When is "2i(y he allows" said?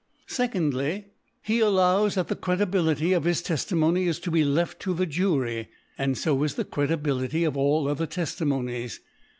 0.29-2.15